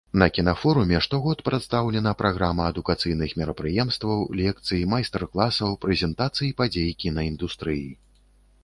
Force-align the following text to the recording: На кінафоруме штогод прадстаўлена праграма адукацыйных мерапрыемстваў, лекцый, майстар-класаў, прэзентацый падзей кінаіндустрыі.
На 0.21 0.25
кінафоруме 0.35 1.01
штогод 1.05 1.41
прадстаўлена 1.49 2.13
праграма 2.21 2.65
адукацыйных 2.73 3.35
мерапрыемстваў, 3.43 4.27
лекцый, 4.41 4.81
майстар-класаў, 4.95 5.79
прэзентацый 5.87 6.55
падзей 6.63 6.91
кінаіндустрыі. 7.07 7.89